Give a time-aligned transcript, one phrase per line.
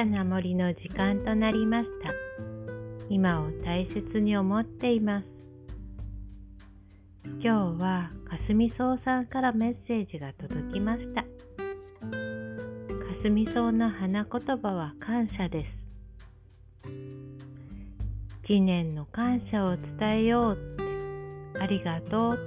[0.00, 2.10] さな森の時間となりました。
[3.10, 5.26] 今を大切に思っています。
[7.44, 11.20] 今日はかすみそうさんからメッセージが届きました。
[11.20, 11.28] か
[13.22, 16.88] すみそうの花言葉は感謝です。
[18.46, 20.56] 記念の感謝を伝えようっ
[21.52, 22.42] て、ありがとうって、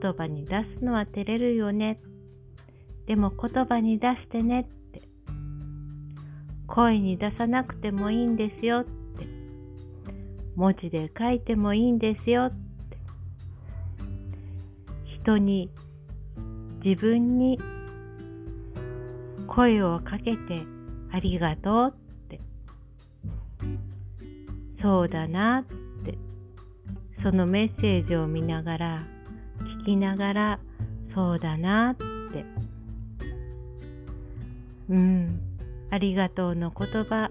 [0.00, 2.00] 言葉に出すのは照れるよね。
[3.08, 4.77] でも言葉に出してねって、
[6.68, 9.26] 声に出さなくてもいいんですよって、
[10.54, 12.56] 文字で書いてもいいんですよって、
[15.22, 15.70] 人に、
[16.84, 17.58] 自分に
[19.48, 20.62] 声をかけて
[21.10, 22.40] ありがとうって。
[24.80, 25.64] そうだなっ
[26.04, 26.16] て。
[27.22, 29.02] そのメッセージを見ながら
[29.80, 30.60] 聞きながら
[31.14, 32.44] そうだなって。
[34.90, 35.47] うん。
[35.90, 37.30] ありがとうの言葉。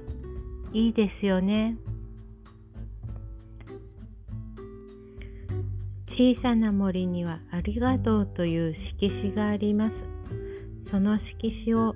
[0.73, 1.77] いいですよね。
[6.17, 9.93] 小さな森にはありがとうという色紙があります。
[10.89, 11.93] その色紙を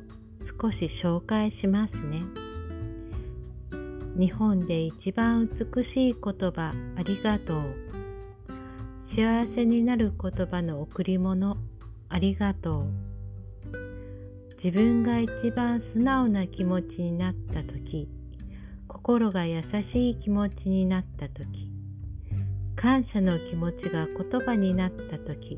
[0.61, 2.21] 少し紹介しますね。
[4.19, 7.91] 日本で一番美しい言葉ありがとう。
[9.15, 11.57] 幸せになる言葉の贈り物
[12.09, 13.10] ありがとう。
[14.63, 18.07] 自分が一番素直な気持ちになった時
[18.87, 21.67] 心が優しい気持ちになった時
[22.75, 25.57] 感謝の気持ちが言葉になった時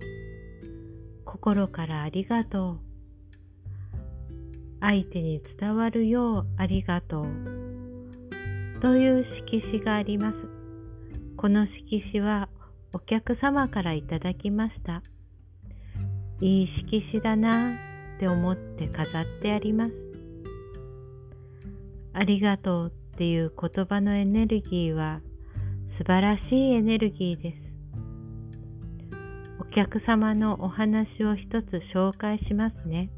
[1.25, 2.79] 心からありがとう
[4.79, 7.25] 相手に伝わるようありがとう
[8.81, 10.35] という色紙があります。
[11.37, 12.49] この色紙は
[12.93, 15.01] お客様からいただきました。
[16.41, 19.91] いい色紙だなって思って飾ってあります。
[22.13, 25.21] ありがとうっていう言葉のエネルギーは
[25.97, 27.57] 素晴らしいエネルギーです。
[29.59, 33.09] お客様のお話を一つ紹介しますね。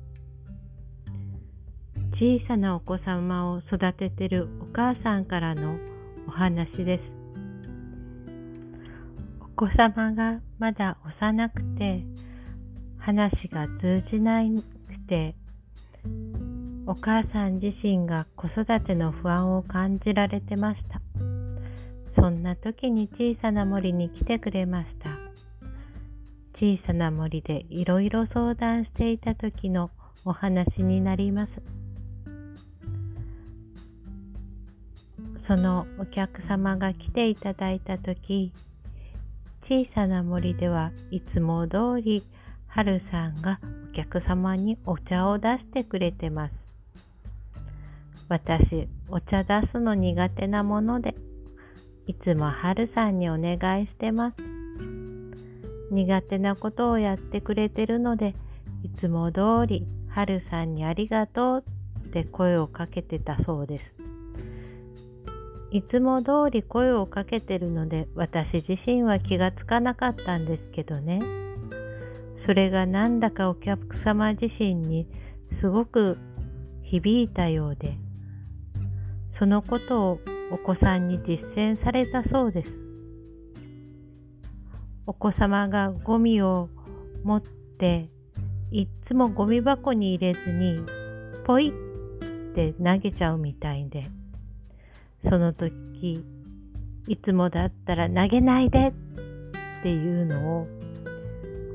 [2.13, 5.77] 小さなお子様を育ててるお母さんからの
[6.27, 7.03] お話です。
[9.41, 12.03] お子様がまだ幼くて
[12.97, 14.74] 話が通じない
[15.05, 15.35] くて
[16.87, 21.01] お母さん自身が子育ての不安を感じられてました。
[22.15, 25.09] そんな時に小さな森に来てくれました。
[26.53, 29.89] 小さな森でいろいろ相談していた時の
[30.23, 31.51] お話になります。
[35.47, 38.51] そのお客様が来ていただいた時
[39.67, 42.23] 小さな森ではいつも通り
[42.67, 43.59] 春さんが
[43.95, 46.53] 客様にお茶を出してくれてます。
[48.27, 51.15] 私お茶出すの苦手なもので
[52.07, 54.37] いつも春さんにお願いしてます。
[55.91, 58.35] 苦手なことをやってくれてるので
[58.83, 61.63] いつも通り春さんにありがとう
[62.07, 63.83] って声をかけてたそうです。
[65.71, 71.19] いつも通り声をかけてるので私自身は気がつかなかったんですけどね。
[72.45, 75.07] それがなんだかお客様自身に
[75.59, 76.17] すごく
[76.83, 77.97] 響いたようで、
[79.39, 80.19] そのことを
[80.51, 82.71] お子さんに実践されたそうです。
[85.07, 86.69] お子様がゴミを
[87.23, 88.09] 持って
[88.71, 90.79] いっつもゴミ箱に入れずに
[91.45, 94.09] ポイって投げちゃうみたいで
[95.29, 96.23] その時、
[97.07, 98.93] いつもだったら投げないでっ
[99.81, 100.67] ていうのを、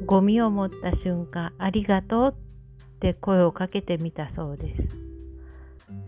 [0.07, 4.83] ゴミを持った瞬間、ありがとうって声をかけてみたそうです。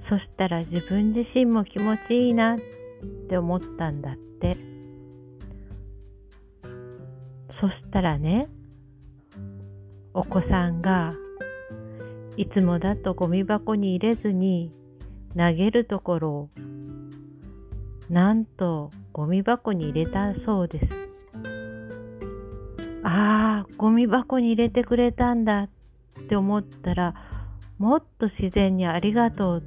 [0.08, 2.58] そしたら自分自身も気持ちいいなっ
[3.28, 4.56] て思ったんだって。
[7.60, 8.48] そしたらね、
[10.14, 11.10] お子さんが
[12.36, 14.72] いつもだとゴミ箱に入れずに
[15.36, 16.48] 投げるところを
[18.10, 21.11] なんとゴミ箱に入れたそうです。
[23.04, 25.68] ああ、ゴミ箱に入れてくれたんだ
[26.20, 27.14] って思ったら、
[27.78, 29.62] もっと自然にありがとう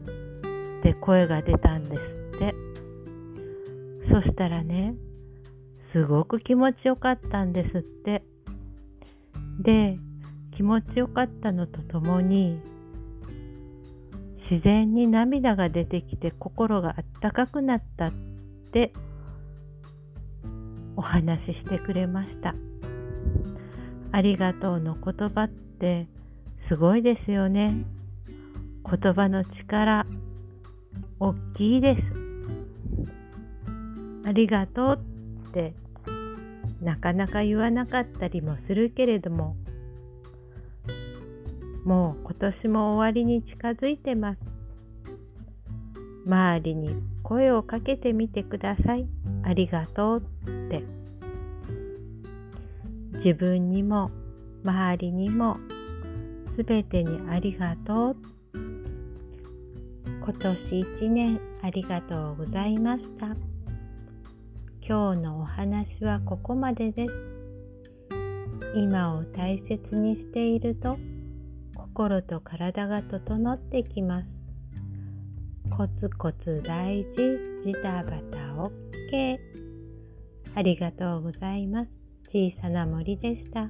[0.79, 2.01] って声が出たんです
[2.37, 2.55] って。
[4.09, 4.95] そしたらね、
[5.91, 8.23] すごく気持ちよかったんですって。
[9.59, 9.97] で、
[10.55, 12.59] 気持ちよかったのとともに、
[14.49, 18.11] 自然に涙が出てきて心があったかくなったっ
[18.71, 18.93] て
[20.95, 22.53] お話ししてくれました。
[24.11, 26.07] ありがとうの言葉って
[26.67, 27.85] すごいですよね。
[28.89, 30.05] 言葉の力、
[31.19, 32.01] 大きいです。
[34.27, 34.99] ありがとう
[35.49, 35.73] って
[36.81, 39.55] なかなか言わなかったりもするけれども、
[41.83, 44.39] もう今年も終わりに近づいてます。
[46.25, 49.07] 周りに声をかけてみてください。
[49.43, 50.94] ありがとうって。
[53.25, 54.11] 自分にも
[54.63, 55.57] 周りにも
[56.55, 58.15] すべてにありがとう。
[58.53, 63.25] 今年一年ありがとうございました。
[64.87, 67.13] 今日のお話はここまでです。
[68.75, 70.99] 今を大切にしていると
[71.75, 74.27] 心と体が整ってきます。
[75.75, 77.15] コツコツ大事、
[77.65, 79.39] ジタバタ OK。
[80.53, 81.94] ありがとうございます。
[82.35, 83.69] 小さな森でした。